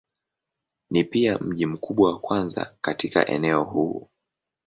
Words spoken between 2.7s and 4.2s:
katika eneo huu.